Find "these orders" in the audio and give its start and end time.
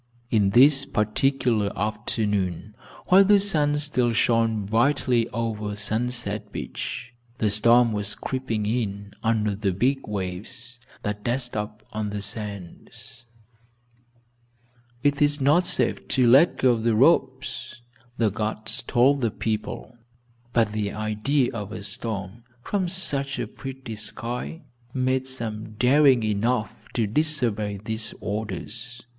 27.85-29.03